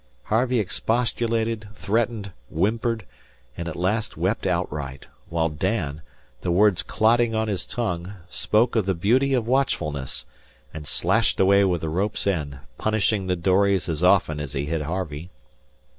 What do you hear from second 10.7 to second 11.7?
and slashed away